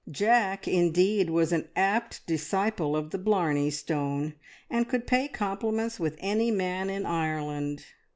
[0.09, 4.33] Jack, indeed, was an apt disciple of the Blarney Stone,
[4.67, 7.85] and could pay compliments with any man in Ireland.